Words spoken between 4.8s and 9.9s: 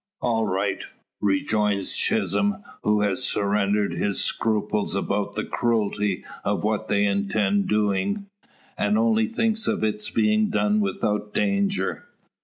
about the cruelty of what they intend doing, and only thinks of